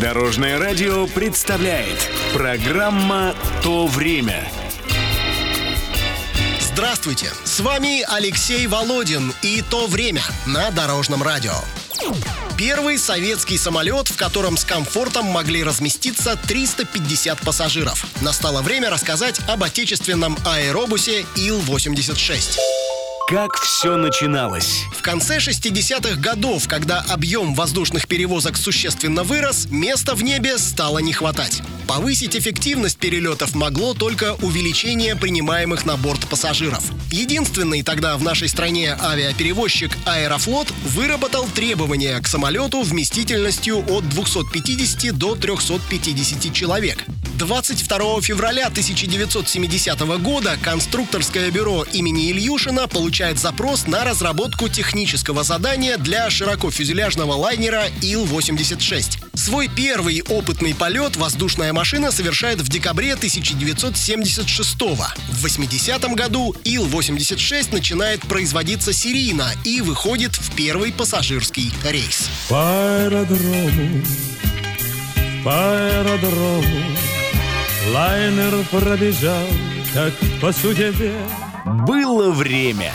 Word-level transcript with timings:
Дорожное 0.00 0.58
радио 0.58 1.06
представляет 1.06 2.10
программа 2.34 3.34
«То 3.62 3.86
время». 3.86 4.46
Здравствуйте, 6.60 7.30
с 7.44 7.60
вами 7.60 8.04
Алексей 8.06 8.66
Володин 8.66 9.32
и 9.40 9.62
«То 9.62 9.86
время» 9.86 10.20
на 10.44 10.70
Дорожном 10.70 11.22
радио. 11.22 11.54
Первый 12.58 12.98
советский 12.98 13.56
самолет, 13.56 14.08
в 14.08 14.16
котором 14.16 14.58
с 14.58 14.66
комфортом 14.66 15.24
могли 15.26 15.64
разместиться 15.64 16.36
350 16.36 17.40
пассажиров. 17.40 18.04
Настало 18.20 18.60
время 18.60 18.90
рассказать 18.90 19.40
об 19.48 19.64
отечественном 19.64 20.36
аэробусе 20.44 21.24
Ил-86. 21.36 22.58
Как 23.28 23.56
все 23.56 23.96
начиналось? 23.96 24.84
В 24.92 25.02
конце 25.02 25.38
60-х 25.38 26.20
годов, 26.20 26.68
когда 26.68 27.04
объем 27.08 27.54
воздушных 27.54 28.06
перевозок 28.06 28.56
существенно 28.56 29.24
вырос, 29.24 29.66
места 29.68 30.14
в 30.14 30.22
небе 30.22 30.58
стало 30.58 30.98
не 31.00 31.12
хватать. 31.12 31.60
Повысить 31.86 32.34
эффективность 32.34 32.98
перелетов 32.98 33.54
могло 33.54 33.94
только 33.94 34.34
увеличение 34.42 35.14
принимаемых 35.14 35.86
на 35.86 35.96
борт 35.96 36.26
пассажиров. 36.26 36.82
Единственный 37.12 37.82
тогда 37.82 38.16
в 38.16 38.22
нашей 38.22 38.48
стране 38.48 38.96
авиаперевозчик 39.00 39.96
Аэрофлот 40.04 40.68
выработал 40.84 41.46
требования 41.46 42.20
к 42.20 42.26
самолету 42.26 42.82
вместительностью 42.82 43.78
от 43.88 44.08
250 44.08 45.16
до 45.16 45.36
350 45.36 46.52
человек. 46.52 47.04
22 47.38 48.20
февраля 48.22 48.66
1970 48.66 50.00
года 50.20 50.56
конструкторское 50.62 51.50
бюро 51.50 51.84
имени 51.92 52.32
Ильюшина 52.32 52.88
получает 52.88 53.38
запрос 53.38 53.86
на 53.86 54.04
разработку 54.04 54.68
технического 54.68 55.44
задания 55.44 55.98
для 55.98 56.30
широкофюзеляжного 56.30 57.34
лайнера 57.34 57.84
Ил-86. 58.02 59.25
Свой 59.36 59.68
первый 59.68 60.22
опытный 60.22 60.74
полет 60.74 61.16
воздушная 61.16 61.74
машина 61.74 62.10
совершает 62.10 62.62
в 62.62 62.68
декабре 62.70 63.14
1976 63.14 64.76
-го. 64.80 65.06
В 65.28 65.42
80 65.42 66.14
году 66.14 66.54
Ил-86 66.64 67.72
начинает 67.72 68.22
производиться 68.22 68.94
серийно 68.94 69.52
и 69.62 69.82
выходит 69.82 70.34
в 70.34 70.54
первый 70.56 70.90
пассажирский 70.90 71.70
рейс. 71.84 72.30
По 72.48 73.04
аэродрому, 73.04 74.02
по 75.44 75.52
аэродрому 75.52 76.96
Лайнер 77.92 78.64
пробежал, 78.70 79.46
как 79.92 80.14
по 80.40 80.50
судьбе 80.50 81.14
Было 81.86 82.30
время. 82.30 82.92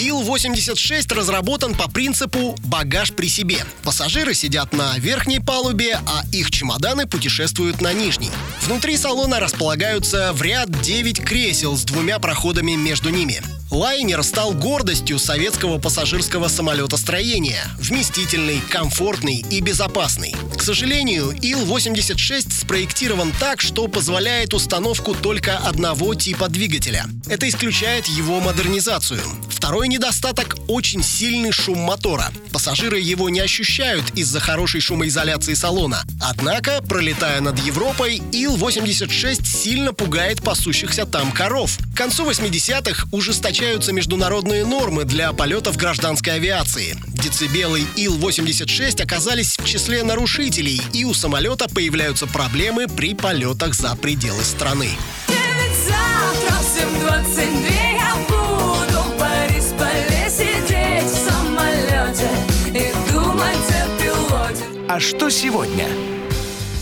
Ил-86 0.00 1.14
разработан 1.14 1.74
по 1.74 1.90
принципу 1.90 2.56
«багаж 2.64 3.12
при 3.12 3.28
себе». 3.28 3.58
Пассажиры 3.82 4.32
сидят 4.32 4.72
на 4.72 4.96
верхней 4.96 5.40
палубе, 5.40 6.00
а 6.06 6.22
их 6.32 6.50
чемоданы 6.50 7.06
путешествуют 7.06 7.82
на 7.82 7.92
нижней. 7.92 8.30
Внутри 8.62 8.96
салона 8.96 9.40
располагаются 9.40 10.32
в 10.32 10.40
ряд 10.40 10.70
9 10.70 11.20
кресел 11.20 11.76
с 11.76 11.84
двумя 11.84 12.18
проходами 12.18 12.76
между 12.76 13.10
ними. 13.10 13.42
Лайнер 13.70 14.22
стал 14.24 14.52
гордостью 14.52 15.18
советского 15.18 15.78
пассажирского 15.78 16.48
самолетостроения. 16.48 17.62
Вместительный, 17.78 18.60
комфортный 18.70 19.44
и 19.48 19.60
безопасный. 19.60 20.34
К 20.60 20.62
сожалению, 20.62 21.30
Ил-86 21.40 22.52
спроектирован 22.52 23.32
так, 23.40 23.62
что 23.62 23.88
позволяет 23.88 24.52
установку 24.52 25.14
только 25.14 25.56
одного 25.56 26.14
типа 26.14 26.50
двигателя. 26.50 27.06
Это 27.30 27.48
исключает 27.48 28.04
его 28.04 28.40
модернизацию. 28.40 29.22
Второй 29.48 29.88
недостаток– 29.88 30.58
очень 30.68 31.02
сильный 31.02 31.50
шум 31.50 31.78
мотора. 31.78 32.30
Пассажиры 32.52 33.00
его 33.00 33.30
не 33.30 33.40
ощущают 33.40 34.10
из-за 34.10 34.38
хорошей 34.38 34.82
шумоизоляции 34.82 35.54
салона. 35.54 36.04
Однако, 36.20 36.82
пролетая 36.82 37.40
над 37.40 37.58
Европой, 37.60 38.20
Ил-86 38.32 39.46
сильно 39.46 39.94
пугает 39.94 40.42
пасущихся 40.42 41.06
там 41.06 41.32
коров. 41.32 41.78
К 42.00 42.04
концу 42.04 42.24
80-х 42.24 43.08
ужесточаются 43.12 43.92
международные 43.92 44.64
нормы 44.64 45.04
для 45.04 45.34
полетов 45.34 45.76
гражданской 45.76 46.36
авиации. 46.36 46.96
Децибелы 47.08 47.82
Ил-86 47.94 49.02
оказались 49.02 49.58
в 49.58 49.66
числе 49.66 50.02
нарушителей, 50.02 50.80
и 50.94 51.04
у 51.04 51.12
самолета 51.12 51.68
появляются 51.68 52.26
проблемы 52.26 52.88
при 52.88 53.12
полетах 53.12 53.74
за 53.74 53.94
пределы 53.96 54.42
страны. 54.44 54.88
Девять 55.28 55.76
завтра 55.86 56.56
в 56.56 57.44
7.22 57.44 57.70
я 57.92 58.16
буду 58.30 59.02
в 59.02 59.18
Борисполе 59.18 60.30
сидеть 60.30 61.04
в 61.04 61.28
самолете 61.28 62.30
и 62.68 63.12
думать 63.12 63.56
о 63.74 64.02
пилоте. 64.02 64.64
А 64.88 64.98
что 65.00 65.28
сегодня? 65.28 66.09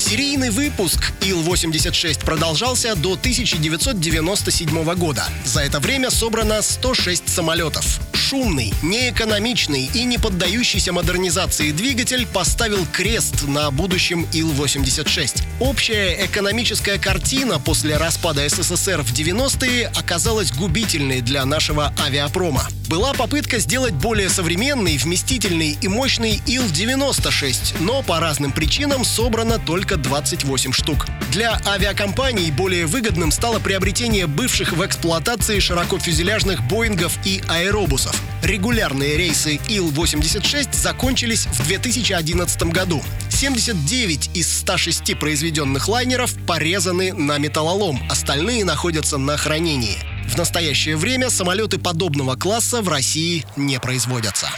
Серийный 0.08 0.48
выпуск 0.48 1.12
Ил-86 1.20 2.24
продолжался 2.24 2.96
до 2.96 3.12
1997 3.12 4.94
года. 4.94 5.26
За 5.44 5.60
это 5.60 5.80
время 5.80 6.10
собрано 6.10 6.62
106 6.62 7.28
самолетов. 7.28 8.00
Шумный, 8.14 8.72
неэкономичный 8.82 9.90
и 9.92 10.04
не 10.04 10.16
поддающийся 10.16 10.94
модернизации 10.94 11.72
двигатель 11.72 12.26
поставил 12.26 12.86
крест 12.90 13.46
на 13.46 13.70
будущем 13.70 14.26
Ил-86. 14.32 15.42
Общая 15.60 16.24
экономическая 16.24 16.96
картина 16.96 17.58
после 17.58 17.98
распада 17.98 18.48
СССР 18.48 19.02
в 19.02 19.12
90-е 19.12 19.88
оказалась 19.94 20.52
губительной 20.52 21.20
для 21.20 21.44
нашего 21.44 21.92
авиапрома. 22.00 22.66
Была 22.88 23.12
попытка 23.12 23.58
сделать 23.58 23.92
более 23.92 24.30
современный, 24.30 24.96
вместительный 24.96 25.76
и 25.78 25.88
мощный 25.88 26.40
Ил-96, 26.46 27.76
но 27.80 28.02
по 28.02 28.18
разным 28.18 28.50
причинам 28.50 29.04
собрано 29.04 29.58
только 29.58 29.98
28 29.98 30.72
штук. 30.72 31.06
Для 31.30 31.60
авиакомпаний 31.66 32.50
более 32.50 32.86
выгодным 32.86 33.30
стало 33.30 33.58
приобретение 33.58 34.26
бывших 34.26 34.72
в 34.72 34.86
эксплуатации 34.86 35.58
широкофюзеляжных 35.58 36.66
Боингов 36.66 37.18
и 37.26 37.42
аэробусов. 37.46 38.18
Регулярные 38.42 39.18
рейсы 39.18 39.60
Ил-86 39.68 40.70
закончились 40.72 41.44
в 41.44 41.66
2011 41.66 42.62
году. 42.72 43.02
79 43.28 44.30
из 44.32 44.60
106 44.60 45.18
произведенных 45.18 45.88
лайнеров 45.88 46.32
порезаны 46.46 47.12
на 47.12 47.36
металлолом, 47.36 48.00
остальные 48.08 48.64
находятся 48.64 49.18
на 49.18 49.36
хранении. 49.36 50.17
В 50.28 50.36
настоящее 50.36 50.96
время 50.96 51.30
самолеты 51.30 51.78
подобного 51.78 52.36
класса 52.36 52.82
в 52.82 52.88
России 52.88 53.44
не 53.56 53.80
производятся. 53.80 54.48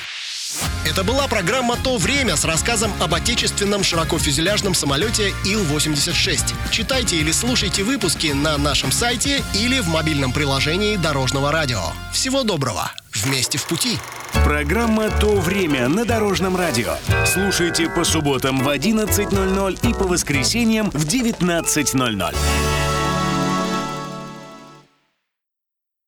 Это 0.85 1.05
была 1.05 1.29
программа 1.29 1.77
«То 1.77 1.97
время» 1.97 2.37
с 2.37 2.45
рассказом 2.45 2.93
об 3.01 3.15
отечественном 3.15 3.85
широкофюзеляжном 3.85 4.75
самолете 4.75 5.33
Ил-86. 5.45 6.53
Читайте 6.71 7.17
или 7.17 7.31
слушайте 7.31 7.85
выпуски 7.85 8.29
на 8.29 8.59
нашем 8.59 8.91
сайте 8.91 9.43
или 9.55 9.79
в 9.79 9.89
мобильном 9.89 10.33
приложении 10.33 10.97
Дорожного 10.97 11.53
радио. 11.53 11.81
Всего 12.13 12.43
доброго! 12.43 12.91
Вместе 13.15 13.59
в 13.59 13.67
пути! 13.67 13.99
Программа 14.45 15.11
«То 15.11 15.37
время» 15.37 15.89
на 15.89 16.05
Дорожном 16.05 16.57
радио. 16.57 16.97
Слушайте 17.27 17.89
по 17.89 18.03
субботам 18.03 18.63
в 18.63 18.69
11.00 18.69 19.89
и 19.89 19.95
по 19.95 20.05
воскресеньям 20.05 20.91
в 20.91 21.07
19.00. 21.07 22.80